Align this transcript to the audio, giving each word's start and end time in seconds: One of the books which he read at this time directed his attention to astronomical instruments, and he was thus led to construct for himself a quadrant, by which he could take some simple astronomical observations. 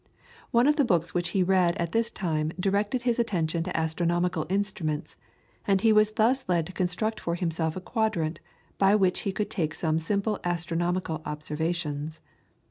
One 0.49 0.65
of 0.65 0.77
the 0.77 0.83
books 0.83 1.13
which 1.13 1.29
he 1.29 1.43
read 1.43 1.77
at 1.77 1.91
this 1.91 2.09
time 2.09 2.51
directed 2.59 3.03
his 3.03 3.19
attention 3.19 3.61
to 3.65 3.77
astronomical 3.77 4.47
instruments, 4.49 5.15
and 5.67 5.79
he 5.81 5.93
was 5.93 6.13
thus 6.13 6.43
led 6.49 6.65
to 6.65 6.73
construct 6.73 7.19
for 7.19 7.35
himself 7.35 7.75
a 7.75 7.81
quadrant, 7.81 8.39
by 8.79 8.95
which 8.95 9.19
he 9.19 9.31
could 9.31 9.51
take 9.51 9.75
some 9.75 9.99
simple 9.99 10.39
astronomical 10.43 11.21
observations. 11.23 12.19